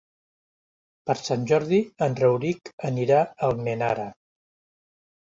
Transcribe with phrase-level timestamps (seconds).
[1.09, 4.11] Per Sant Jordi en Rauric anirà a Almenara.